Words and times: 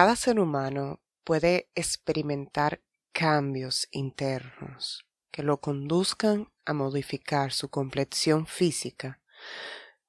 Cada 0.00 0.16
ser 0.16 0.40
humano 0.40 0.98
puede 1.24 1.68
experimentar 1.74 2.80
cambios 3.12 3.86
internos 3.90 5.04
que 5.30 5.42
lo 5.42 5.60
conduzcan 5.60 6.50
a 6.64 6.72
modificar 6.72 7.52
su 7.52 7.68
complexión 7.68 8.46
física, 8.46 9.20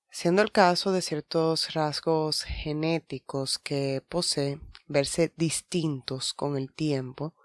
siendo 0.09 0.44
el 0.44 0.54
caso 0.54 0.94
de 0.94 1.02
ciertos 1.02 1.73
rasgos 1.73 2.44
genéticos 2.44 3.59
que 3.59 4.02
posee 4.08 4.62
verse 4.88 5.34
distintos 5.35 6.34
con 6.34 6.55
el 6.55 6.71
tiempo 6.71 7.35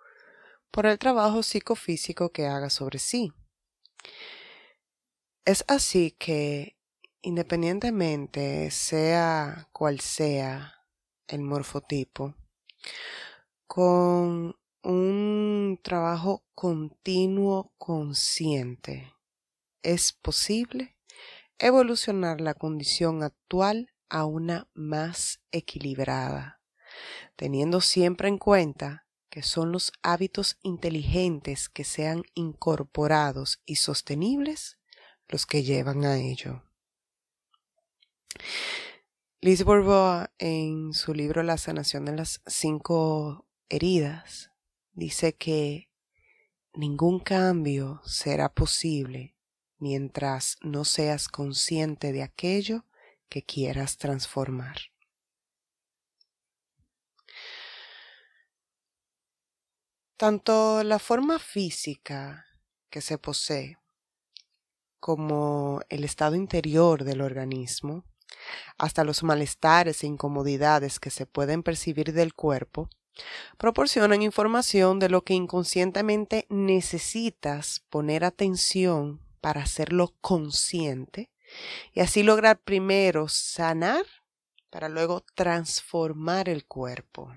por 0.71 0.87
el 0.87 1.01
trabajo 1.01 1.43
psicofísico 1.43 2.31
que 2.31 2.47
haga 2.47 2.71
sobre 2.71 3.01
sí. 3.01 3.33
Es 5.45 5.65
así 5.67 6.13
que, 6.13 6.77
independientemente 7.23 8.71
sea 8.71 9.69
cual 9.73 9.99
sea 9.99 10.76
el 11.29 11.43
morfotipo, 11.43 12.35
con 13.67 14.57
un 14.83 15.81
trabajo 15.83 16.45
continuo 16.55 17.73
consciente, 17.79 19.13
es 19.83 20.13
posible 20.13 20.97
evolucionar 21.59 22.41
la 22.41 22.55
condición 22.55 23.23
actual 23.23 23.93
a 24.09 24.25
una 24.25 24.69
más 24.75 25.41
equilibrada, 25.51 26.61
teniendo 27.35 27.81
siempre 27.81 28.29
en 28.29 28.39
cuenta 28.39 29.07
que 29.29 29.43
son 29.43 29.73
los 29.73 29.93
hábitos 30.03 30.59
inteligentes 30.63 31.69
que 31.69 31.85
sean 31.85 32.23
incorporados 32.35 33.61
y 33.67 33.77
sostenibles 33.77 34.79
los 35.29 35.45
que 35.45 35.63
llevan 35.63 36.05
a 36.05 36.17
ello. 36.17 36.63
Liz 39.43 39.65
Bourbeau, 39.65 40.27
en 40.39 40.95
su 40.95 41.13
libro 41.13 41.43
La 41.43 41.59
sanación 41.59 42.07
de 42.07 42.17
las 42.17 42.41
cinco 42.47 43.47
heridas, 43.69 44.51
dice 44.95 45.35
que 45.35 45.91
ningún 46.73 47.21
cambio 47.21 48.01
será 48.07 48.55
posible 48.55 49.37
mientras 49.79 50.57
no 50.63 50.87
seas 50.87 51.29
consciente 51.29 52.13
de 52.13 52.23
aquello 52.23 52.87
que 53.29 53.45
quieras 53.45 53.99
transformar. 53.99 54.79
Tanto 60.17 60.83
la 60.83 60.99
forma 60.99 61.39
física 61.39 62.47
que 62.89 63.03
se 63.03 63.19
posee 63.19 63.77
como 64.99 65.83
el 65.91 66.05
estado 66.05 66.37
interior 66.37 67.05
del 67.05 67.21
organismo, 67.21 68.07
hasta 68.79 69.05
los 69.05 69.23
malestares 69.23 70.03
e 70.03 70.07
incomodidades 70.07 71.01
que 71.01 71.11
se 71.11 71.27
pueden 71.27 71.63
percibir 71.63 72.13
del 72.13 72.35
cuerpo, 72.35 72.89
proporcionan 73.57 74.23
información 74.23 74.99
de 74.99 75.09
lo 75.09 75.25
que 75.25 75.35
inconscientemente 75.35 76.47
necesitas 76.49 77.85
poner 77.89 78.25
atención 78.25 79.21
para 79.41 79.63
hacerlo 79.63 80.15
consciente 80.21 81.31
y 81.93 82.01
así 82.01 82.23
lograr 82.23 82.59
primero 82.59 83.29
sanar 83.29 84.05
para 84.71 84.89
luego 84.89 85.25
transformar 85.35 86.49
el 86.49 86.67
cuerpo. 86.67 87.35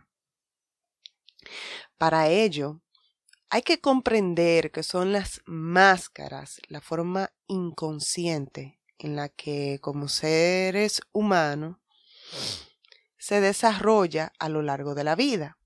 Para 1.98 2.28
ello, 2.28 2.82
hay 3.50 3.62
que 3.62 3.80
comprender 3.80 4.72
que 4.72 4.84
son 4.84 5.11
las 5.11 5.42
máscaras, 5.45 6.60
la 6.67 6.82
forma 6.82 7.32
inconsciente 7.48 8.79
en 8.99 9.15
la 9.15 9.30
que 9.30 9.80
como 9.82 10.08
seres 10.08 11.02
humanos 11.11 11.77
se 13.17 13.42
desarrolla 13.42 14.33
a 14.39 14.49
lo 14.49 14.61
largo 14.61 14.95
de 14.95 15.04
la 15.04 15.15
vida, 15.15 15.58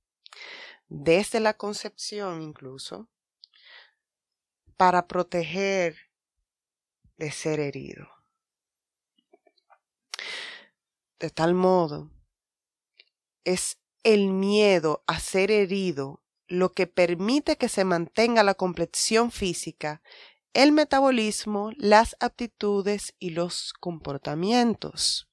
desde 0.87 1.39
la 1.39 1.55
concepción 1.55 2.41
incluso, 2.41 3.09
para 4.77 5.07
proteger 5.07 5.97
de 7.17 7.31
ser 7.31 7.59
herido. 7.59 8.07
De 11.19 11.29
tal 11.29 11.53
modo, 11.53 12.11
es 13.43 13.77
el 14.03 14.29
miedo 14.29 15.03
a 15.07 15.19
ser 15.19 15.51
herido 15.51 16.21
lo 16.47 16.73
que 16.73 16.87
permite 16.87 17.57
que 17.57 17.69
se 17.69 17.85
mantenga 17.85 18.43
la 18.43 18.53
complexión 18.53 19.31
física, 19.31 20.01
el 20.53 20.71
metabolismo, 20.71 21.71
las 21.77 22.15
aptitudes 22.19 23.15
y 23.19 23.31
los 23.31 23.73
comportamientos. 23.73 25.27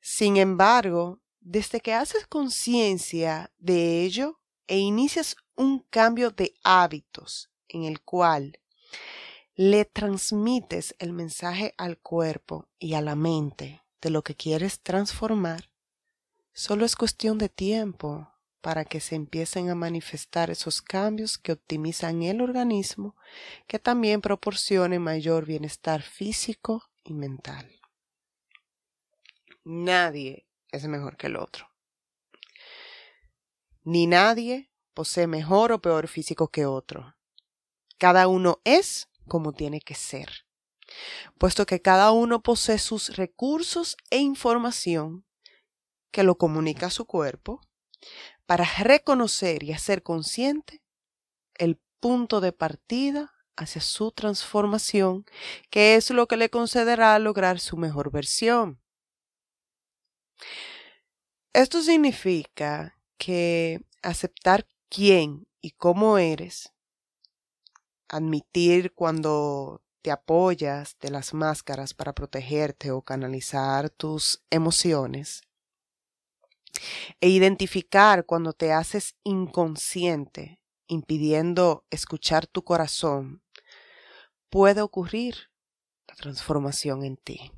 Sin 0.00 0.36
embargo, 0.36 1.20
desde 1.40 1.80
que 1.80 1.94
haces 1.94 2.26
conciencia 2.26 3.52
de 3.58 4.02
ello 4.02 4.40
e 4.66 4.78
inicias 4.78 5.36
un 5.54 5.80
cambio 5.90 6.30
de 6.30 6.54
hábitos 6.64 7.50
en 7.68 7.84
el 7.84 8.00
cual 8.00 8.60
le 9.54 9.84
transmites 9.84 10.94
el 10.98 11.12
mensaje 11.12 11.74
al 11.78 11.98
cuerpo 11.98 12.68
y 12.78 12.94
a 12.94 13.00
la 13.00 13.14
mente 13.14 13.82
de 14.00 14.10
lo 14.10 14.22
que 14.22 14.34
quieres 14.34 14.80
transformar, 14.80 15.70
solo 16.52 16.84
es 16.84 16.94
cuestión 16.94 17.38
de 17.38 17.48
tiempo 17.48 18.35
para 18.66 18.84
que 18.84 18.98
se 18.98 19.14
empiecen 19.14 19.70
a 19.70 19.76
manifestar 19.76 20.50
esos 20.50 20.82
cambios 20.82 21.38
que 21.38 21.52
optimizan 21.52 22.24
el 22.24 22.40
organismo, 22.40 23.14
que 23.68 23.78
también 23.78 24.20
proporcionen 24.20 25.02
mayor 25.02 25.46
bienestar 25.46 26.02
físico 26.02 26.82
y 27.04 27.14
mental. 27.14 27.80
Nadie 29.62 30.48
es 30.72 30.84
mejor 30.88 31.16
que 31.16 31.28
el 31.28 31.36
otro. 31.36 31.70
Ni 33.84 34.08
nadie 34.08 34.72
posee 34.94 35.28
mejor 35.28 35.70
o 35.70 35.80
peor 35.80 36.08
físico 36.08 36.48
que 36.48 36.66
otro. 36.66 37.14
Cada 37.98 38.26
uno 38.26 38.58
es 38.64 39.08
como 39.28 39.52
tiene 39.52 39.80
que 39.80 39.94
ser, 39.94 40.44
puesto 41.38 41.66
que 41.66 41.80
cada 41.80 42.10
uno 42.10 42.42
posee 42.42 42.80
sus 42.80 43.14
recursos 43.16 43.96
e 44.10 44.18
información 44.18 45.24
que 46.10 46.24
lo 46.24 46.36
comunica 46.36 46.86
a 46.86 46.90
su 46.90 47.06
cuerpo, 47.06 47.60
para 48.46 48.64
reconocer 48.78 49.62
y 49.62 49.72
hacer 49.72 50.02
consciente 50.02 50.82
el 51.54 51.80
punto 52.00 52.40
de 52.40 52.52
partida 52.52 53.32
hacia 53.56 53.80
su 53.80 54.12
transformación, 54.12 55.24
que 55.70 55.96
es 55.96 56.10
lo 56.10 56.28
que 56.28 56.36
le 56.36 56.50
concederá 56.50 57.18
lograr 57.18 57.58
su 57.58 57.76
mejor 57.76 58.10
versión. 58.10 58.80
Esto 61.52 61.82
significa 61.82 63.00
que 63.16 63.80
aceptar 64.02 64.66
quién 64.90 65.46
y 65.62 65.70
cómo 65.70 66.18
eres, 66.18 66.72
admitir 68.08 68.92
cuando 68.92 69.82
te 70.02 70.10
apoyas 70.10 70.96
de 71.00 71.10
las 71.10 71.34
máscaras 71.34 71.94
para 71.94 72.12
protegerte 72.12 72.90
o 72.90 73.02
canalizar 73.02 73.90
tus 73.90 74.44
emociones, 74.50 75.45
e 77.20 77.28
identificar 77.28 78.24
cuando 78.26 78.52
te 78.52 78.72
haces 78.72 79.16
inconsciente, 79.24 80.60
impidiendo 80.86 81.84
escuchar 81.90 82.46
tu 82.46 82.62
corazón, 82.64 83.42
puede 84.50 84.80
ocurrir 84.80 85.50
la 86.06 86.14
transformación 86.14 87.04
en 87.04 87.16
ti. 87.16 87.52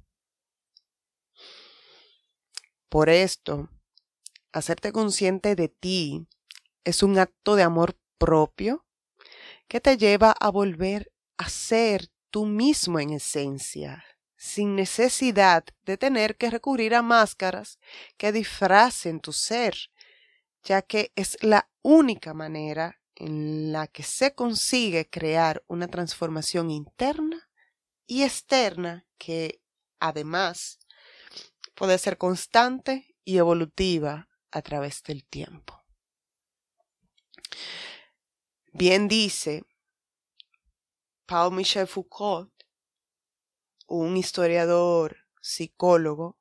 Por 2.89 3.11
esto, 3.11 3.69
hacerte 4.53 4.93
consciente 4.93 5.55
de 5.55 5.69
ti 5.69 6.27
es 6.85 7.03
un 7.03 7.19
acto 7.19 7.55
de 7.55 7.63
amor 7.63 7.99
propio 8.17 8.87
que 9.69 9.81
te 9.81 9.99
lleva 9.99 10.33
a 10.33 10.51
volver 10.51 11.13
a 11.37 11.49
ser 11.49 12.09
tú 12.31 12.47
mismo 12.47 12.99
en 12.99 13.11
esencia, 13.11 14.05
sin 14.39 14.77
necesidad 14.77 15.65
de 15.85 15.99
tener 15.99 16.37
que 16.37 16.49
recurrir 16.49 16.95
a 16.95 17.03
máscaras 17.03 17.79
que 18.17 18.31
disfracen 18.31 19.21
tu 19.21 19.33
ser, 19.33 19.77
ya 20.63 20.81
que 20.81 21.13
es 21.17 21.37
la 21.43 21.69
única 21.83 22.35
manera 22.35 23.01
en 23.17 23.73
la 23.73 23.89
que 23.89 24.05
se 24.05 24.37
consigue 24.37 25.11
crear 25.11 25.65
una 25.67 25.89
transformación 25.89 26.71
interna 26.71 27.51
y 28.07 28.23
externa 28.23 29.07
que 29.19 29.61
además 29.99 30.79
puede 31.75 31.99
ser 31.99 32.17
constante 32.17 33.17
y 33.25 33.39
evolutiva 33.39 34.29
a 34.53 34.63
través 34.63 35.03
del 35.03 35.27
tiempo. 35.27 35.83
Bien 38.73 39.09
dice 39.09 39.65
Paul 41.27 41.57
Michel 41.57 41.89
Foucault 41.89 42.58
un 43.89 44.19
historiador, 44.19 45.17
psicólogo, 45.41 46.39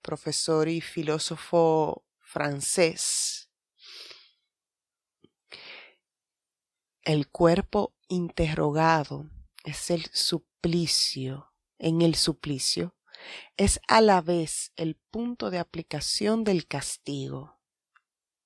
profesor 0.00 0.68
y 0.68 0.80
filósofo 0.80 2.04
francés. 2.18 3.50
El 7.02 7.28
cuerpo 7.28 7.94
interrogado 8.08 9.28
es 9.64 9.90
el 9.90 10.06
suplicio. 10.12 11.52
En 11.78 12.02
el 12.02 12.14
suplicio 12.14 12.94
es 13.56 13.80
a 13.86 14.00
la 14.00 14.22
vez 14.22 14.72
el 14.76 14.96
punto 14.96 15.50
de 15.50 15.58
aplicación 15.58 16.44
del 16.44 16.66
castigo 16.66 17.58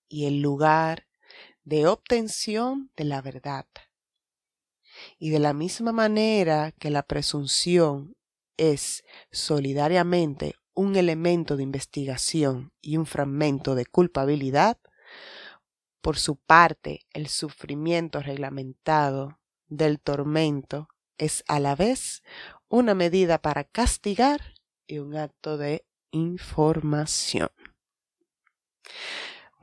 y 0.08 0.26
el 0.26 0.40
lugar 0.40 1.06
de 1.62 1.86
obtención 1.86 2.90
de 2.96 3.04
la 3.04 3.22
verdad. 3.22 3.66
Y 5.18 5.30
de 5.30 5.38
la 5.38 5.52
misma 5.52 5.92
manera 5.92 6.72
que 6.72 6.90
la 6.90 7.02
presunción 7.04 8.16
es 8.56 9.04
solidariamente 9.30 10.54
un 10.74 10.96
elemento 10.96 11.56
de 11.56 11.62
investigación 11.62 12.72
y 12.80 12.96
un 12.96 13.06
fragmento 13.06 13.74
de 13.74 13.86
culpabilidad, 13.86 14.78
por 16.00 16.18
su 16.18 16.36
parte 16.36 17.06
el 17.12 17.28
sufrimiento 17.28 18.20
reglamentado 18.20 19.40
del 19.68 20.00
tormento 20.00 20.88
es 21.16 21.44
a 21.48 21.60
la 21.60 21.74
vez 21.74 22.22
una 22.68 22.94
medida 22.94 23.40
para 23.40 23.64
castigar 23.64 24.54
y 24.86 24.98
un 24.98 25.16
acto 25.16 25.56
de 25.56 25.86
información. 26.10 27.48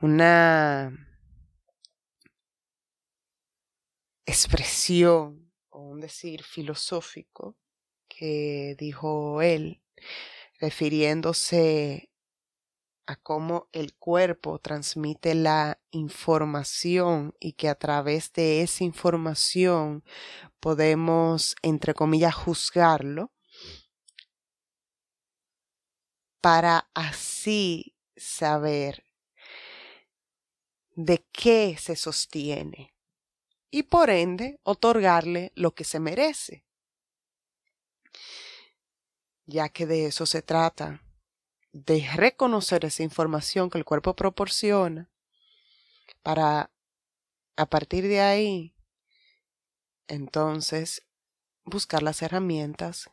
Una 0.00 0.92
expresión 4.26 5.52
o 5.68 5.80
un 5.82 6.00
decir 6.00 6.42
filosófico 6.42 7.56
que 8.22 8.76
dijo 8.78 9.42
él, 9.42 9.82
refiriéndose 10.60 12.08
a 13.04 13.16
cómo 13.16 13.68
el 13.72 13.96
cuerpo 13.96 14.60
transmite 14.60 15.34
la 15.34 15.80
información 15.90 17.34
y 17.40 17.54
que 17.54 17.68
a 17.68 17.74
través 17.74 18.32
de 18.32 18.62
esa 18.62 18.84
información 18.84 20.04
podemos, 20.60 21.56
entre 21.62 21.94
comillas, 21.94 22.32
juzgarlo 22.32 23.32
para 26.40 26.88
así 26.94 27.96
saber 28.16 29.04
de 30.94 31.26
qué 31.32 31.76
se 31.76 31.96
sostiene 31.96 32.94
y 33.72 33.82
por 33.82 34.10
ende 34.10 34.60
otorgarle 34.62 35.50
lo 35.56 35.74
que 35.74 35.82
se 35.82 35.98
merece, 35.98 36.64
ya 39.52 39.68
que 39.68 39.86
de 39.86 40.06
eso 40.06 40.24
se 40.24 40.42
trata, 40.42 41.02
de 41.72 42.08
reconocer 42.14 42.84
esa 42.84 43.02
información 43.02 43.70
que 43.70 43.78
el 43.78 43.84
cuerpo 43.84 44.16
proporciona 44.16 45.10
para 46.22 46.70
a 47.56 47.66
partir 47.66 48.08
de 48.08 48.20
ahí 48.20 48.74
entonces 50.08 51.06
buscar 51.64 52.02
las 52.02 52.22
herramientas 52.22 53.10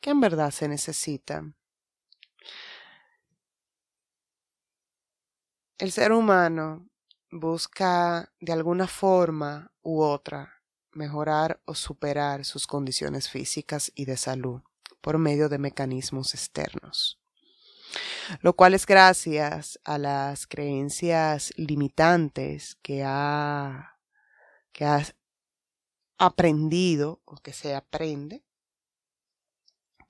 que 0.00 0.10
en 0.10 0.20
verdad 0.20 0.52
se 0.52 0.68
necesitan. 0.68 1.56
El 5.78 5.92
ser 5.92 6.12
humano 6.12 6.88
busca 7.30 8.32
de 8.40 8.52
alguna 8.52 8.86
forma 8.86 9.72
u 9.82 10.02
otra 10.02 10.62
mejorar 10.92 11.60
o 11.64 11.74
superar 11.74 12.44
sus 12.44 12.66
condiciones 12.66 13.28
físicas 13.28 13.92
y 13.94 14.04
de 14.04 14.16
salud 14.16 14.62
por 15.00 15.18
medio 15.18 15.48
de 15.48 15.58
mecanismos 15.58 16.34
externos, 16.34 17.20
lo 18.40 18.54
cual 18.54 18.74
es 18.74 18.86
gracias 18.86 19.80
a 19.84 19.98
las 19.98 20.46
creencias 20.46 21.52
limitantes 21.56 22.76
que 22.82 23.02
ha, 23.04 23.98
que 24.72 24.84
ha 24.84 25.04
aprendido 26.18 27.22
o 27.24 27.36
que 27.36 27.52
se 27.52 27.74
aprende, 27.74 28.44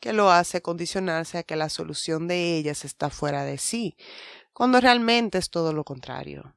que 0.01 0.13
lo 0.13 0.31
hace 0.31 0.63
condicionarse 0.63 1.39
a 1.39 1.43
que 1.43 1.57
la 1.57 1.69
solución 1.69 2.27
de 2.27 2.57
ellas 2.57 2.85
está 2.85 3.11
fuera 3.11 3.45
de 3.45 3.59
sí, 3.59 3.97
cuando 4.53 4.81
realmente 4.81 5.39
es 5.39 5.51
todo 5.51 5.73
lo 5.73 5.85
contrario. 5.85 6.57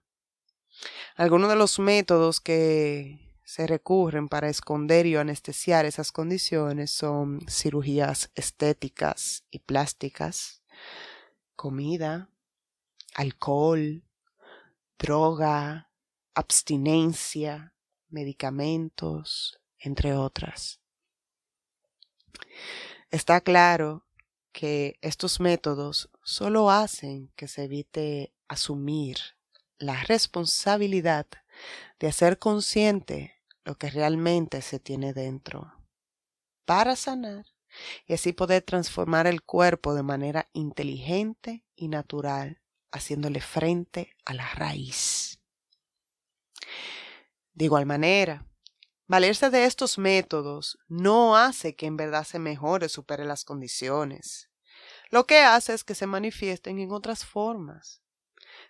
Algunos 1.16 1.50
de 1.50 1.56
los 1.56 1.78
métodos 1.80 2.40
que 2.40 3.20
se 3.54 3.68
recurren 3.68 4.30
para 4.30 4.50
esconder 4.50 5.06
y 5.06 5.16
anestesiar 5.16 5.86
esas 5.86 6.12
condiciones 6.12 6.90
son 6.90 7.40
cirugías 7.48 8.32
estéticas 8.34 9.46
y 9.52 9.60
plásticas, 9.60 10.64
comida, 11.56 12.32
alcohol, 13.14 14.02
droga, 14.98 15.92
abstinencia, 16.34 17.76
medicamentos, 18.10 19.62
entre 19.78 20.16
otras. 20.16 20.80
Está 23.12 23.40
claro 23.40 24.04
que 24.52 24.98
estos 25.02 25.40
métodos 25.40 26.10
solo 26.24 26.72
hacen 26.72 27.32
que 27.36 27.48
se 27.48 27.66
evite 27.66 28.34
asumir 28.48 29.20
la 29.78 30.02
responsabilidad 30.06 31.28
de 32.00 32.08
hacer 32.08 32.40
consciente 32.40 33.33
lo 33.64 33.78
que 33.78 33.90
realmente 33.90 34.62
se 34.62 34.80
tiene 34.80 35.14
dentro 35.14 35.74
para 36.66 36.96
sanar 36.96 37.46
y 38.06 38.14
así 38.14 38.34
poder 38.34 38.62
transformar 38.62 39.28
el 39.28 39.42
cuerpo 39.42 39.96
de 39.96 40.04
manera 40.04 40.50
inteligente 40.54 41.66
y 41.76 41.88
natural, 41.88 42.62
haciéndole 42.92 43.42
frente 43.42 44.16
a 44.26 44.34
la 44.34 44.48
raíz. 44.50 45.40
De 47.54 47.66
igual 47.66 47.86
manera, 47.86 48.46
valerse 49.08 49.50
de 49.50 49.66
estos 49.66 49.98
métodos 49.98 50.78
no 50.88 51.36
hace 51.36 51.76
que 51.76 51.88
en 51.88 51.98
verdad 51.98 52.26
se 52.26 52.40
mejore 52.40 52.90
supere 52.90 53.26
las 53.26 53.44
condiciones. 53.44 54.50
Lo 55.10 55.26
que 55.26 55.40
hace 55.40 55.74
es 55.74 55.84
que 55.84 55.96
se 55.96 56.08
manifiesten 56.08 56.80
en 56.80 56.92
otras 56.92 57.26
formas. 57.26 58.03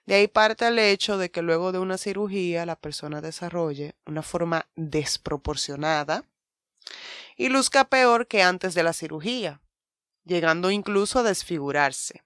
De 0.06 0.16
ahí 0.16 0.28
parte 0.28 0.68
el 0.68 0.80
hecho 0.80 1.18
de 1.18 1.32
que 1.32 1.42
luego 1.42 1.72
de 1.72 1.80
una 1.80 1.98
cirugía 1.98 2.66
la 2.66 2.76
persona 2.76 3.22
desarrolle 3.22 3.96
una 4.06 4.22
forma 4.22 4.68
desproporcionada 4.76 6.26
y 7.38 7.50
luzca 7.50 7.86
peor 7.86 8.28
que 8.28 8.44
antes 8.44 8.74
de 8.74 8.84
la 8.84 8.94
cirugía, 8.94 9.62
llegando 10.24 10.72
incluso 10.72 11.20
a 11.20 11.24
desfigurarse, 11.24 12.24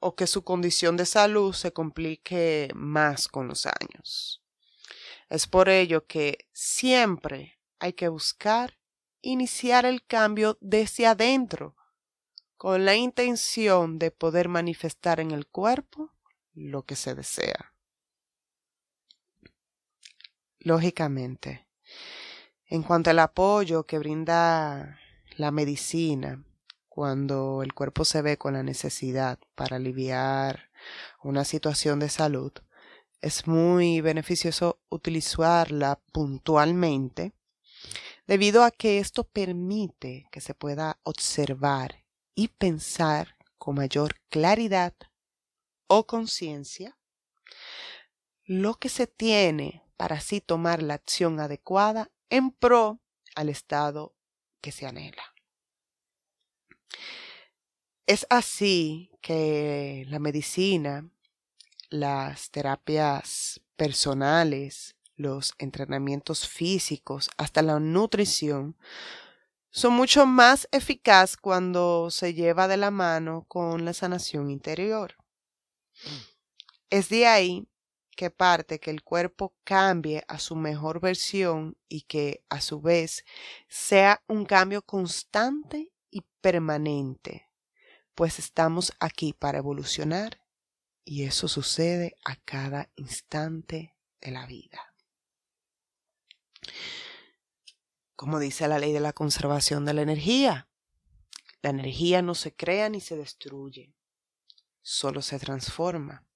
o 0.00 0.14
que 0.14 0.26
su 0.26 0.42
condición 0.42 0.96
de 0.96 1.06
salud 1.06 1.52
se 1.52 1.72
complique 1.72 2.70
más 2.74 3.28
con 3.28 3.48
los 3.48 3.66
años. 3.66 4.42
Es 5.28 5.46
por 5.46 5.68
ello 5.68 6.06
que 6.06 6.46
siempre 6.52 7.58
hay 7.78 7.92
que 7.92 8.08
buscar 8.08 8.78
iniciar 9.20 9.84
el 9.84 10.04
cambio 10.04 10.58
desde 10.60 11.06
adentro, 11.06 11.76
con 12.56 12.84
la 12.84 12.96
intención 12.96 13.98
de 13.98 14.10
poder 14.10 14.48
manifestar 14.48 15.20
en 15.20 15.30
el 15.30 15.46
cuerpo 15.46 16.12
lo 16.58 16.82
que 16.84 16.96
se 16.96 17.14
desea. 17.14 17.72
Lógicamente, 20.58 21.66
en 22.66 22.82
cuanto 22.82 23.10
al 23.10 23.20
apoyo 23.20 23.86
que 23.86 23.98
brinda 23.98 24.98
la 25.36 25.50
medicina 25.50 26.44
cuando 26.88 27.62
el 27.62 27.72
cuerpo 27.72 28.04
se 28.04 28.22
ve 28.22 28.36
con 28.36 28.54
la 28.54 28.62
necesidad 28.62 29.38
para 29.54 29.76
aliviar 29.76 30.70
una 31.22 31.44
situación 31.44 32.00
de 32.00 32.08
salud, 32.08 32.52
es 33.20 33.46
muy 33.46 34.00
beneficioso 34.00 34.80
utilizarla 34.88 36.00
puntualmente 36.12 37.32
debido 38.26 38.64
a 38.64 38.70
que 38.70 38.98
esto 38.98 39.24
permite 39.24 40.28
que 40.30 40.40
se 40.40 40.54
pueda 40.54 40.98
observar 41.04 42.04
y 42.34 42.48
pensar 42.48 43.36
con 43.56 43.76
mayor 43.76 44.16
claridad 44.28 44.94
o 45.88 46.06
conciencia, 46.06 46.96
lo 48.44 48.74
que 48.74 48.88
se 48.88 49.06
tiene 49.06 49.82
para 49.96 50.16
así 50.16 50.40
tomar 50.40 50.82
la 50.82 50.94
acción 50.94 51.40
adecuada 51.40 52.10
en 52.30 52.50
pro 52.50 53.00
al 53.34 53.48
estado 53.48 54.14
que 54.60 54.72
se 54.72 54.86
anhela. 54.86 55.22
Es 58.06 58.26
así 58.30 59.10
que 59.20 60.06
la 60.08 60.18
medicina, 60.18 61.10
las 61.90 62.50
terapias 62.50 63.60
personales, 63.76 64.96
los 65.14 65.52
entrenamientos 65.58 66.48
físicos, 66.48 67.28
hasta 67.36 67.60
la 67.60 67.78
nutrición, 67.80 68.78
son 69.70 69.92
mucho 69.92 70.24
más 70.24 70.68
eficaz 70.72 71.36
cuando 71.36 72.10
se 72.10 72.32
lleva 72.32 72.66
de 72.66 72.78
la 72.78 72.90
mano 72.90 73.44
con 73.46 73.84
la 73.84 73.92
sanación 73.92 74.50
interior. 74.50 75.17
Es 76.90 77.08
de 77.08 77.26
ahí 77.26 77.68
que 78.16 78.30
parte 78.30 78.80
que 78.80 78.90
el 78.90 79.04
cuerpo 79.04 79.54
cambie 79.62 80.24
a 80.26 80.40
su 80.40 80.56
mejor 80.56 81.00
versión 81.00 81.76
y 81.88 82.02
que 82.02 82.42
a 82.48 82.60
su 82.60 82.80
vez 82.80 83.24
sea 83.68 84.24
un 84.26 84.44
cambio 84.44 84.82
constante 84.82 85.92
y 86.10 86.22
permanente, 86.40 87.48
pues 88.16 88.40
estamos 88.40 88.92
aquí 88.98 89.32
para 89.32 89.58
evolucionar 89.58 90.42
y 91.04 91.22
eso 91.22 91.46
sucede 91.46 92.16
a 92.24 92.34
cada 92.36 92.90
instante 92.96 93.94
de 94.20 94.30
la 94.32 94.46
vida. 94.46 94.94
Como 98.16 98.40
dice 98.40 98.66
la 98.66 98.80
ley 98.80 98.92
de 98.92 98.98
la 98.98 99.12
conservación 99.12 99.84
de 99.84 99.94
la 99.94 100.02
energía, 100.02 100.68
la 101.62 101.70
energía 101.70 102.20
no 102.20 102.34
se 102.34 102.52
crea 102.52 102.88
ni 102.88 103.00
se 103.00 103.16
destruye, 103.16 103.94
solo 104.82 105.22
se 105.22 105.38
transforma. 105.38 106.26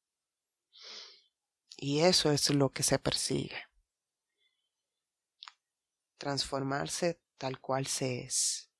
Y 1.76 2.00
eso 2.00 2.30
es 2.30 2.50
lo 2.50 2.70
que 2.70 2.82
se 2.82 2.99
persigue. 2.99 3.56
Transformarse 6.18 7.20
tal 7.38 7.58
cual 7.61 7.87
se 7.87 8.20
es. 8.20 8.70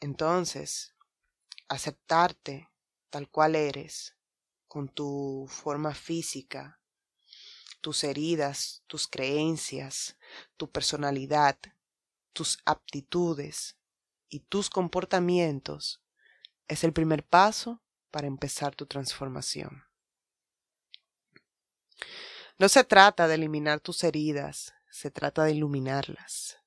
Entonces, 0.00 0.94
aceptarte 1.68 2.68
tal 3.08 3.30
cual 3.30 3.54
eres, 3.54 4.16
con 4.68 4.88
tu 4.88 5.46
forma 5.48 5.94
física, 5.94 6.80
tus 7.80 8.04
heridas, 8.04 8.82
tus 8.86 9.06
creencias, 9.06 10.18
tu 10.56 10.70
personalidad, 10.70 11.58
tus 12.32 12.58
aptitudes 12.64 13.78
y 14.28 14.40
tus 14.40 14.70
comportamientos, 14.70 16.02
es 16.68 16.84
el 16.84 16.92
primer 16.92 17.24
paso 17.24 17.82
para 18.10 18.26
empezar 18.26 18.74
tu 18.74 18.86
transformación. 18.86 19.84
No 22.58 22.68
se 22.68 22.84
trata 22.84 23.28
de 23.28 23.34
eliminar 23.34 23.80
tus 23.80 24.04
heridas, 24.04 24.74
se 24.90 25.10
trata 25.10 25.44
de 25.44 25.52
iluminarlas 25.52 26.58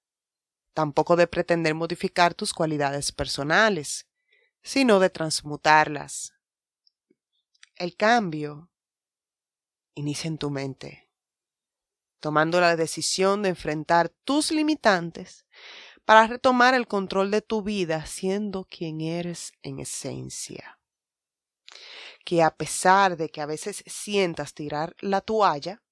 tampoco 0.78 1.16
de 1.16 1.26
pretender 1.26 1.74
modificar 1.74 2.36
tus 2.36 2.54
cualidades 2.54 3.12
personales, 3.12 4.06
sino 4.62 5.00
de 5.00 5.10
transmutarlas. 5.10 6.36
El 7.76 7.96
cambio 7.96 8.70
inicia 9.96 10.28
en 10.28 10.38
tu 10.38 10.52
mente, 10.52 11.10
tomando 12.20 12.62
la 12.62 12.76
decisión 12.76 13.42
de 13.42 13.50
enfrentar 13.50 14.10
tus 14.10 14.52
limitantes 14.52 15.48
para 16.08 16.26
retomar 16.26 16.74
el 16.74 16.88
control 16.88 17.32
de 17.32 17.42
tu 17.42 17.64
vida 17.64 18.06
siendo 18.06 18.64
quien 18.64 19.02
eres 19.02 19.52
en 19.62 19.80
esencia. 19.80 20.80
Que 22.24 22.42
a 22.42 22.56
pesar 22.56 23.18
de 23.18 23.28
que 23.28 23.42
a 23.42 23.46
veces 23.46 23.84
sientas 23.86 24.54
tirar 24.54 24.96
la 25.02 25.20
toalla, 25.20 25.84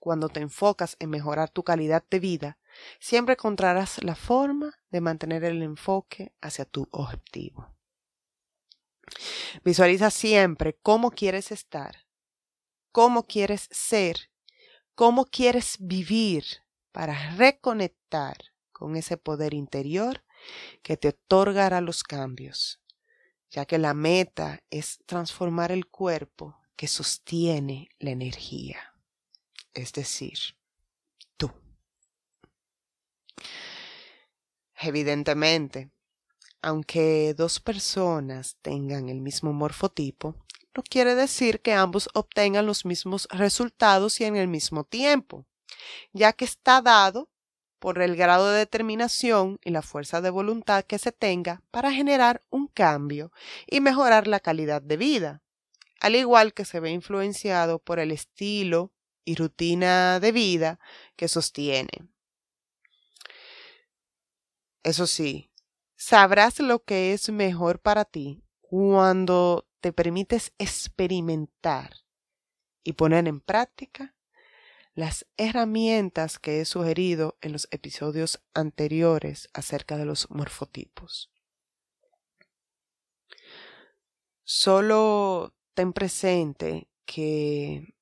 cuando 0.00 0.30
te 0.30 0.40
enfocas 0.40 0.96
en 0.98 1.10
mejorar 1.10 1.48
tu 1.48 1.62
calidad 1.62 2.02
de 2.10 2.18
vida, 2.18 2.58
siempre 2.98 3.34
encontrarás 3.34 4.02
la 4.02 4.16
forma 4.16 4.76
de 4.90 5.00
mantener 5.00 5.44
el 5.44 5.62
enfoque 5.62 6.32
hacia 6.40 6.64
tu 6.64 6.88
objetivo. 6.90 7.72
Visualiza 9.62 10.10
siempre 10.10 10.76
cómo 10.82 11.12
quieres 11.12 11.52
estar, 11.52 12.04
cómo 12.90 13.22
quieres 13.22 13.68
ser, 13.70 14.28
cómo 14.96 15.24
quieres 15.24 15.76
vivir 15.78 16.44
para 16.90 17.36
reconectar 17.36 18.49
con 18.80 18.96
ese 18.96 19.18
poder 19.18 19.52
interior 19.52 20.24
que 20.82 20.96
te 20.96 21.08
otorgará 21.08 21.82
los 21.82 22.02
cambios, 22.02 22.80
ya 23.50 23.66
que 23.66 23.76
la 23.76 23.92
meta 23.92 24.62
es 24.70 25.00
transformar 25.04 25.70
el 25.70 25.86
cuerpo 25.86 26.56
que 26.76 26.88
sostiene 26.88 27.90
la 27.98 28.10
energía, 28.10 28.94
es 29.74 29.92
decir, 29.92 30.38
Evidentemente, 34.82 35.90
aunque 36.62 37.34
dos 37.34 37.60
personas 37.60 38.56
tengan 38.62 39.10
el 39.10 39.20
mismo 39.20 39.52
morfotipo, 39.52 40.34
no 40.74 40.82
quiere 40.82 41.14
decir 41.14 41.60
que 41.60 41.74
ambos 41.74 42.08
obtengan 42.14 42.64
los 42.64 42.86
mismos 42.86 43.28
resultados 43.30 44.20
y 44.20 44.24
en 44.24 44.36
el 44.36 44.48
mismo 44.48 44.84
tiempo, 44.84 45.44
ya 46.12 46.32
que 46.32 46.46
está 46.46 46.80
dado 46.80 47.29
por 47.80 48.00
el 48.00 48.14
grado 48.14 48.52
de 48.52 48.58
determinación 48.58 49.58
y 49.64 49.70
la 49.70 49.82
fuerza 49.82 50.20
de 50.20 50.30
voluntad 50.30 50.84
que 50.84 50.98
se 50.98 51.10
tenga 51.10 51.62
para 51.72 51.90
generar 51.90 52.42
un 52.50 52.68
cambio 52.68 53.32
y 53.66 53.80
mejorar 53.80 54.28
la 54.28 54.38
calidad 54.38 54.82
de 54.82 54.96
vida, 54.96 55.42
al 56.00 56.14
igual 56.14 56.54
que 56.54 56.64
se 56.64 56.78
ve 56.78 56.90
influenciado 56.90 57.80
por 57.80 57.98
el 57.98 58.12
estilo 58.12 58.92
y 59.24 59.34
rutina 59.34 60.20
de 60.20 60.30
vida 60.30 60.78
que 61.16 61.26
sostiene. 61.26 62.08
Eso 64.82 65.06
sí, 65.06 65.50
sabrás 65.96 66.60
lo 66.60 66.84
que 66.84 67.12
es 67.12 67.30
mejor 67.30 67.80
para 67.80 68.04
ti 68.04 68.44
cuando 68.60 69.66
te 69.80 69.92
permites 69.92 70.52
experimentar 70.58 71.96
y 72.84 72.92
poner 72.92 73.26
en 73.26 73.40
práctica 73.40 74.14
las 75.00 75.24
herramientas 75.38 76.38
que 76.38 76.60
he 76.60 76.66
sugerido 76.66 77.38
en 77.40 77.52
los 77.52 77.68
episodios 77.70 78.42
anteriores 78.52 79.48
acerca 79.54 79.96
de 79.96 80.04
los 80.04 80.30
morfotipos. 80.30 81.32
Solo 84.44 85.54
ten 85.72 85.94
presente 85.94 86.90
que 87.06 87.94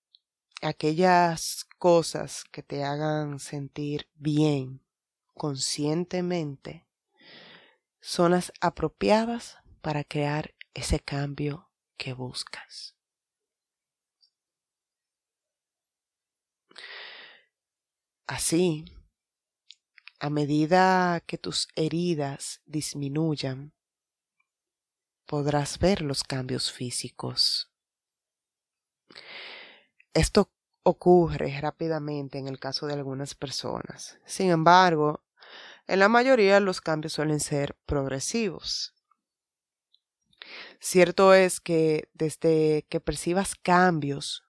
aquellas 0.61 1.69
cosas 1.79 2.43
que 2.51 2.65
te 2.65 2.83
hagan 2.83 3.39
sentir 3.39 4.09
bien 4.17 4.85
conscientemente 5.35 6.85
son 8.01 8.33
las 8.33 8.53
apropiadas 8.61 9.59
para 9.83 10.03
crear 10.03 10.53
ese 10.75 10.99
cambio 10.99 11.71
que 11.97 12.13
buscas. 12.13 12.98
Así, 18.29 18.85
a 20.21 20.29
medida 20.29 21.19
que 21.27 21.39
tus 21.39 21.67
heridas 21.77 22.61
disminuyan, 22.67 23.73
podrás 25.25 25.79
ver 25.79 26.03
los 26.03 26.25
cambios 26.25 26.71
físicos. 26.71 27.73
Esto 30.13 30.53
ocurre 30.83 31.59
rápidamente 31.59 32.37
en 32.37 32.49
el 32.49 32.61
caso 32.61 32.87
de 32.87 32.93
algunas 32.93 33.35
personas. 33.35 34.19
Sin 34.27 34.51
embargo, 34.51 35.25
en 35.87 35.99
la 35.99 36.11
mayoría 36.11 36.61
los 36.61 36.83
cambios 36.83 37.15
suelen 37.15 37.41
ser 37.41 37.79
progresivos. 37.87 38.95
Cierto 40.81 41.33
es 41.33 41.61
que 41.61 42.11
desde 42.13 42.85
que 42.91 43.01
percibas 43.01 43.55
cambios, 43.55 44.45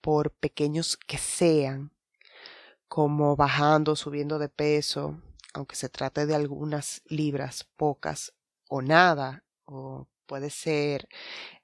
por 0.00 0.30
pequeños 0.30 0.96
que 0.96 1.18
sean, 1.18 1.92
como 2.90 3.36
bajando, 3.36 3.94
subiendo 3.94 4.40
de 4.40 4.48
peso, 4.48 5.22
aunque 5.54 5.76
se 5.76 5.88
trate 5.88 6.26
de 6.26 6.34
algunas 6.34 7.02
libras, 7.06 7.68
pocas 7.76 8.34
o 8.68 8.82
nada, 8.82 9.44
o 9.64 10.08
puede 10.26 10.50
ser 10.50 11.08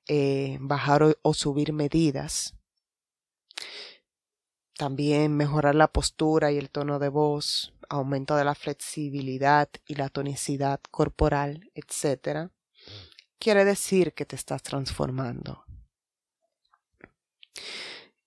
eh, 0.07 0.57
bajar 0.61 1.03
o, 1.03 1.15
o 1.23 1.35
subir 1.35 1.73
medidas. 1.73 2.55
También 4.79 5.37
mejorar 5.37 5.75
la 5.75 5.89
postura 5.89 6.53
y 6.53 6.59
el 6.59 6.71
tono 6.71 7.01
de 7.01 7.09
voz, 7.09 7.75
aumento 7.89 8.37
de 8.37 8.45
la 8.45 8.55
flexibilidad 8.55 9.69
y 9.85 9.97
la 9.97 10.11
tonicidad 10.11 10.79
corporal, 10.93 11.73
etc., 11.75 12.53
quiere 13.41 13.65
decir 13.65 14.15
que 14.15 14.27
te 14.27 14.37
estás 14.37 14.63
transformando. 14.63 15.65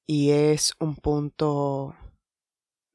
Y 0.06 0.32
es 0.32 0.74
un 0.79 0.98
punto 0.98 1.96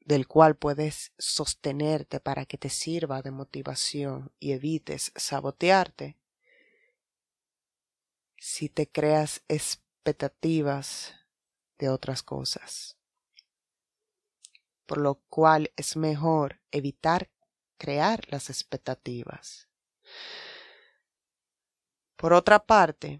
del 0.05 0.27
cual 0.27 0.55
puedes 0.55 1.11
sostenerte 1.17 2.19
para 2.19 2.45
que 2.45 2.57
te 2.57 2.69
sirva 2.69 3.21
de 3.21 3.31
motivación 3.31 4.31
y 4.39 4.53
evites 4.53 5.11
sabotearte 5.15 6.17
si 8.37 8.69
te 8.69 8.89
creas 8.89 9.43
expectativas 9.47 11.13
de 11.77 11.89
otras 11.89 12.23
cosas 12.23 12.95
por 14.85 14.99
lo 14.99 15.15
cual 15.29 15.71
es 15.75 15.95
mejor 15.95 16.61
evitar 16.71 17.29
crear 17.77 18.21
las 18.29 18.49
expectativas. 18.49 19.67
Por 22.15 22.33
otra 22.33 22.65
parte, 22.65 23.19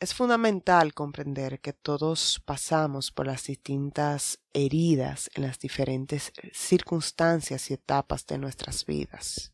es 0.00 0.14
fundamental 0.14 0.94
comprender 0.94 1.60
que 1.60 1.72
todos 1.72 2.40
pasamos 2.44 3.10
por 3.10 3.26
las 3.26 3.44
distintas 3.44 4.38
heridas 4.52 5.28
en 5.34 5.42
las 5.42 5.58
diferentes 5.58 6.32
circunstancias 6.52 7.70
y 7.70 7.74
etapas 7.74 8.24
de 8.26 8.38
nuestras 8.38 8.86
vidas. 8.86 9.52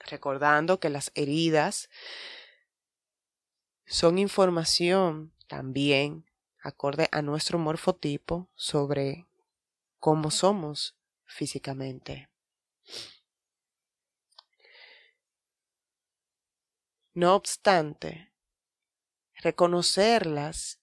Recordando 0.00 0.80
que 0.80 0.90
las 0.90 1.10
heridas 1.14 1.88
son 3.86 4.18
información 4.18 5.32
también 5.46 6.26
acorde 6.62 7.08
a 7.10 7.22
nuestro 7.22 7.58
morfotipo 7.58 8.50
sobre 8.54 9.26
cómo 9.98 10.30
somos 10.30 10.94
físicamente. 11.24 12.28
No 17.14 17.34
obstante, 17.34 18.27
reconocerlas 19.38 20.80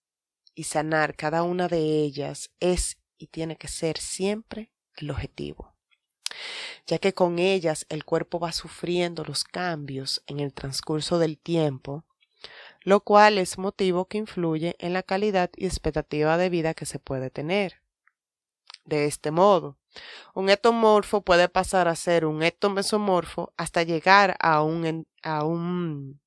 y 0.53 0.63
sanar 0.63 1.15
cada 1.15 1.43
una 1.43 1.67
de 1.67 1.79
ellas 2.03 2.51
es 2.59 2.97
y 3.17 3.27
tiene 3.27 3.57
que 3.57 3.67
ser 3.67 3.97
siempre 3.97 4.71
el 4.95 5.11
objetivo, 5.11 5.73
ya 6.85 6.97
que 6.97 7.13
con 7.13 7.39
ellas 7.39 7.85
el 7.89 8.05
cuerpo 8.05 8.39
va 8.39 8.51
sufriendo 8.51 9.23
los 9.23 9.43
cambios 9.43 10.23
en 10.27 10.39
el 10.39 10.53
transcurso 10.53 11.19
del 11.19 11.37
tiempo, 11.37 12.05
lo 12.81 13.01
cual 13.01 13.37
es 13.37 13.57
motivo 13.57 14.05
que 14.05 14.17
influye 14.17 14.75
en 14.79 14.93
la 14.93 15.03
calidad 15.03 15.49
y 15.55 15.65
expectativa 15.65 16.37
de 16.37 16.49
vida 16.49 16.73
que 16.73 16.85
se 16.85 16.99
puede 16.99 17.29
tener. 17.29 17.81
De 18.85 19.05
este 19.05 19.31
modo, 19.31 19.77
un 20.35 20.49
etomorfo 20.49 21.21
puede 21.21 21.49
pasar 21.49 21.87
a 21.87 21.95
ser 21.95 22.25
un 22.25 22.43
etomesomorfo 22.43 23.53
hasta 23.57 23.81
llegar 23.81 24.35
a 24.39 24.61
un, 24.61 25.07
a 25.23 25.43
un 25.43 26.21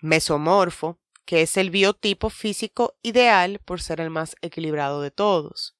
mesomorfo, 0.00 0.98
que 1.24 1.42
es 1.42 1.56
el 1.56 1.70
biotipo 1.70 2.30
físico 2.30 2.96
ideal 3.02 3.60
por 3.64 3.80
ser 3.80 4.00
el 4.00 4.10
más 4.10 4.36
equilibrado 4.42 5.00
de 5.00 5.10
todos. 5.10 5.76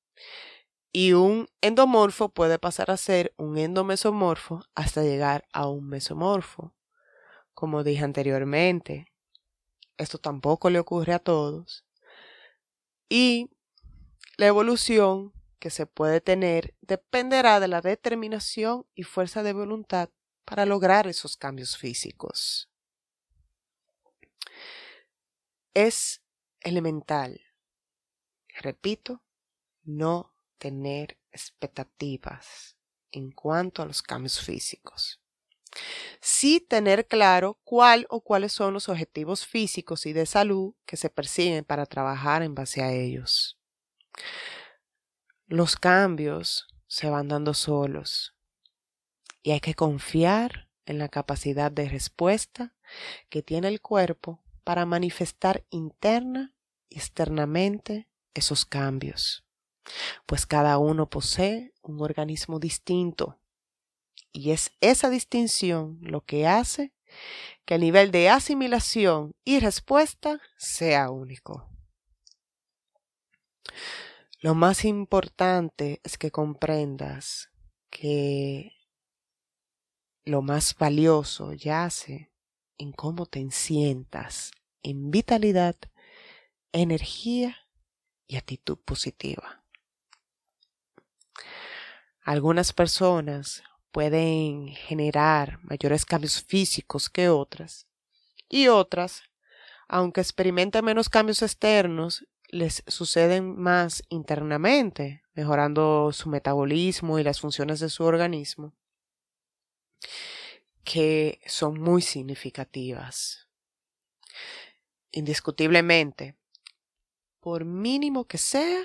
Y 0.93 1.13
un 1.13 1.49
endomorfo 1.61 2.29
puede 2.29 2.59
pasar 2.59 2.91
a 2.91 2.97
ser 2.97 3.33
un 3.37 3.59
endomesomorfo 3.59 4.63
hasta 4.75 5.03
llegar 5.03 5.45
a 5.53 5.69
un 5.69 5.89
mesomorfo. 5.89 6.75
Como 7.55 7.85
dije 7.85 8.05
anteriormente, 8.05 9.07
esto 9.99 10.19
tampoco 10.19 10.71
le 10.71 10.79
ocurre 10.79 11.13
a 11.13 11.19
todos. 11.19 11.85
Y 13.09 13.51
la 14.37 14.47
evolución 14.47 15.33
que 15.59 15.71
se 15.71 15.87
puede 15.87 16.21
tener 16.21 16.75
dependerá 16.81 17.61
de 17.61 17.69
la 17.69 17.83
determinación 17.83 18.87
y 18.95 19.03
fuerza 19.03 19.43
de 19.43 19.53
voluntad 19.53 20.09
para 20.45 20.65
lograr 20.65 21.07
esos 21.07 21.37
cambios 21.37 21.77
físicos. 21.77 22.70
Es 25.75 26.21
elemental, 26.61 27.41
repito, 28.59 29.23
no 29.85 30.35
tener 30.59 31.17
expectativas 31.31 32.77
en 33.13 33.31
cuanto 33.31 33.81
a 33.81 33.87
los 33.87 34.03
cambios 34.03 34.41
físicos. 34.41 35.21
Sí 36.21 36.59
tener 36.61 37.07
claro 37.07 37.61
cuál 37.63 38.05
o 38.11 38.21
cuáles 38.21 38.53
son 38.53 38.75
los 38.75 38.89
objetivos 38.89 39.47
físicos 39.47 40.07
y 40.07 40.13
de 40.13 40.27
salud 40.27 40.75
que 40.87 40.97
se 40.97 41.09
persiguen 41.09 41.65
para 41.65 41.87
trabajar 41.87 42.43
en 42.43 42.57
base 42.57 42.83
a 42.83 42.93
ellos. 42.93 43.57
Los 45.47 45.77
cambios 45.77 46.67
se 46.89 47.09
van 47.09 47.29
dando 47.29 47.55
solos 47.55 48.35
y 49.41 49.53
hay 49.53 49.61
que 49.61 49.75
confiar 49.75 50.69
en 50.85 50.99
la 50.99 51.09
capacidad 51.09 51.71
de 51.71 51.89
respuesta 51.89 52.75
que 53.29 53.45
tiene 53.45 53.69
el 53.69 53.81
cuerpo 53.81 54.43
para 54.65 54.87
manifestar 54.87 55.65
interna 55.71 56.55
y 56.89 56.97
externamente 56.97 58.09
esos 58.35 58.65
cambios, 58.65 59.45
pues 60.27 60.47
cada 60.47 60.79
uno 60.79 61.09
posee 61.09 61.73
un 61.83 62.01
organismo 62.01 62.59
distinto 62.59 63.41
y 64.33 64.53
es 64.53 64.73
esa 64.81 65.11
distinción 65.11 65.99
lo 66.03 66.25
que 66.25 66.47
hace 66.47 66.93
que 67.65 67.75
el 67.75 67.81
nivel 67.81 68.11
de 68.13 68.29
asimilación 68.29 69.35
y 69.45 69.59
respuesta 69.59 70.41
sea 70.57 71.11
único. 71.11 71.69
Lo 74.41 74.55
más 74.55 74.85
importante 74.85 76.01
es 76.05 76.17
que 76.17 76.31
comprendas 76.31 77.51
que 77.91 78.73
lo 80.25 80.43
más 80.43 80.77
valioso 80.77 81.53
yace 81.53 82.30
en 82.81 82.93
cómo 82.93 83.27
te 83.27 83.49
sientas 83.51 84.53
en 84.83 85.11
vitalidad, 85.11 85.77
energía 86.73 87.59
y 88.27 88.37
actitud 88.37 88.79
positiva. 88.79 89.63
Algunas 92.23 92.73
personas 92.73 93.63
pueden 93.93 94.69
generar 94.69 95.59
mayores 95.63 96.07
cambios 96.07 96.43
físicos 96.43 97.11
que 97.11 97.29
otras 97.29 97.87
y 98.49 98.69
otras, 98.69 99.25
aunque 99.87 100.23
experimenten 100.23 100.85
menos 100.85 101.11
cambios 101.11 101.43
externos, 101.43 102.27
les 102.49 102.83
suceden 102.87 103.61
más 103.61 104.03
internamente, 104.09 105.23
mejorando 105.35 106.13
su 106.13 106.31
metabolismo 106.31 107.19
y 107.19 107.25
las 107.25 107.41
funciones 107.41 107.79
de 107.81 107.91
su 107.91 108.05
organismo, 108.05 108.75
que 110.85 111.41
son 111.47 111.81
muy 111.81 112.03
significativas. 112.03 113.49
Indiscutiblemente, 115.13 116.37
por 117.41 117.65
mínimo 117.65 118.27
que 118.27 118.39
sea, 118.39 118.85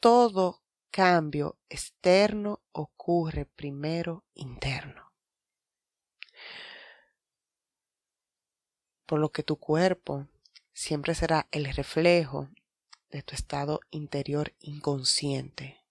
todo 0.00 0.62
cambio 0.90 1.58
externo 1.68 2.62
ocurre 2.72 3.46
primero 3.46 4.24
interno. 4.34 5.12
Por 9.06 9.20
lo 9.20 9.32
que 9.32 9.42
tu 9.42 9.56
cuerpo 9.56 10.28
siempre 10.72 11.14
será 11.14 11.48
el 11.50 11.64
reflejo 11.72 12.48
de 13.10 13.22
tu 13.22 13.34
estado 13.34 13.80
interior 13.90 14.54
inconsciente 14.60 15.84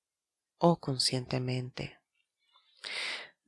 o 0.57 0.79
conscientemente. 0.79 1.99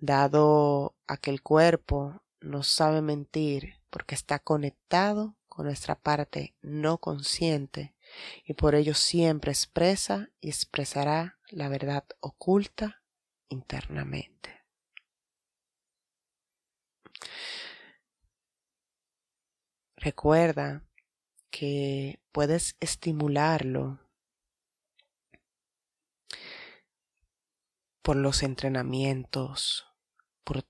Dado 0.06 0.96
a 1.08 1.18
que 1.18 1.32
el 1.32 1.42
cuerpo 1.42 2.22
no 2.40 2.62
sabe 2.62 3.02
mentir 3.02 3.82
porque 3.90 4.14
está 4.14 4.38
conectado 4.38 5.36
con 5.48 5.66
nuestra 5.66 5.96
parte 5.96 6.54
no 6.62 7.00
consciente 7.00 7.96
y 8.44 8.54
por 8.54 8.76
ello 8.76 8.94
siempre 8.94 9.52
expresa 9.52 10.30
y 10.42 10.50
expresará 10.50 11.40
la 11.50 11.70
verdad 11.70 12.06
oculta 12.20 13.02
internamente. 13.50 14.64
Recuerda 19.96 20.84
que 21.50 22.20
puedes 22.32 22.76
estimularlo 22.80 24.06
por 28.04 28.18
los 28.18 28.44
entrenamientos, 28.44 29.88
por 30.46 30.66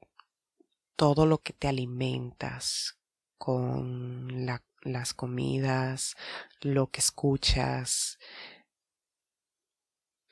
todo 0.95 1.27
lo 1.27 1.37
que 1.37 1.53
te 1.53 1.67
alimentas 1.67 2.97
con 3.37 4.47
las 4.81 5.13
comidas, 5.13 6.15
lo 6.61 6.89
que 6.89 7.01
escuchas, 7.01 8.17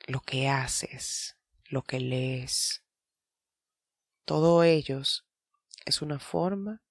lo 0.06 0.20
que 0.20 0.48
haces, 0.48 1.36
lo 1.66 1.82
que 1.82 2.00
lees. 2.00 2.82
Todo 4.24 4.64
ellos 4.64 5.26
es 5.84 6.02
una 6.02 6.18
forma 6.18 6.82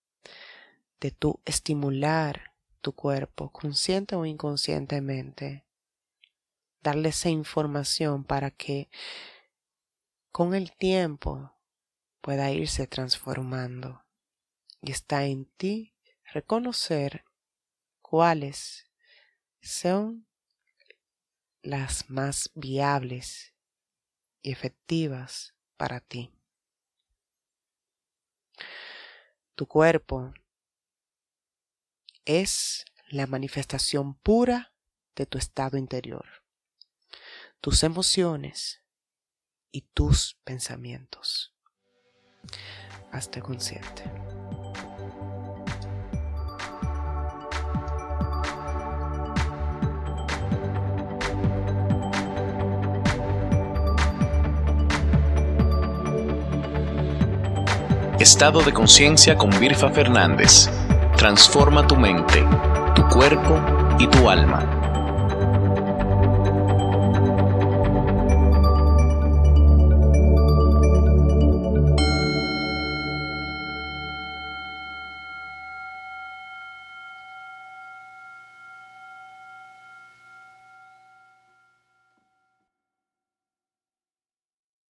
de 1.02 1.12
tú 1.12 1.42
estimular 1.46 2.54
tu 2.82 2.94
cuerpo, 2.94 3.52
consciente 3.52 4.16
o 4.16 4.26
inconscientemente. 4.26 5.66
Darle 6.82 7.10
esa 7.10 7.30
información 7.30 8.24
para 8.24 8.52
que 8.52 8.90
con 10.32 10.54
el 10.54 10.74
tiempo 10.74 11.53
pueda 12.24 12.52
irse 12.52 12.88
transformando. 12.88 14.06
Y 14.82 14.92
está 14.92 15.26
en 15.26 15.46
ti 15.58 15.94
reconocer 16.34 17.26
cuáles 18.02 18.90
son 19.62 20.26
las 21.62 22.10
más 22.10 22.50
viables 22.56 23.54
y 24.42 24.52
efectivas 24.52 25.54
para 25.76 26.00
ti. 26.00 26.32
Tu 29.56 29.68
cuerpo 29.68 30.34
es 32.24 32.86
la 33.10 33.28
manifestación 33.28 34.16
pura 34.16 34.74
de 35.16 35.26
tu 35.26 35.38
estado 35.38 35.78
interior, 35.78 36.26
tus 37.60 37.84
emociones 37.84 38.82
y 39.72 39.82
tus 39.82 40.36
pensamientos. 40.46 41.53
Hazte 43.12 43.42
consciente. 43.42 44.04
Estado 58.20 58.62
de 58.62 58.72
conciencia 58.72 59.38
con 59.38 59.50
Virfa 59.60 59.90
Fernández 59.90 60.70
Transforma 61.24 61.88
tu 61.88 61.96
mente, 61.96 62.44
tu 62.96 63.08
cuerpo 63.08 63.58
y 63.98 64.08
tu 64.08 64.30
alma. 64.30 64.83